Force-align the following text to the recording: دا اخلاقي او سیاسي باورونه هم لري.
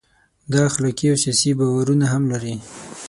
دا 0.51 0.59
اخلاقي 0.69 1.05
او 1.11 1.17
سیاسي 1.23 1.51
باورونه 1.57 2.05
هم 2.13 2.23
لري. 2.31 2.55